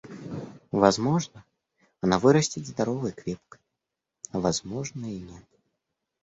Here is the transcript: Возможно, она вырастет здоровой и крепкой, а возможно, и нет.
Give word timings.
Возможно, 0.71 1.45
она 2.01 2.17
вырастет 2.17 2.65
здоровой 2.65 3.11
и 3.11 3.13
крепкой, 3.13 3.61
а 4.31 4.39
возможно, 4.39 5.05
и 5.05 5.19
нет. 5.19 5.45